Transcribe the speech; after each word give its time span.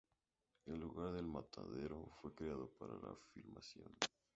El 0.65 0.79
lugar 0.79 1.11
del 1.11 1.27
matadero 1.27 2.09
fue 2.19 2.33
creado 2.33 2.71
para 2.79 2.95
la 2.95 3.15
filmación. 3.35 3.95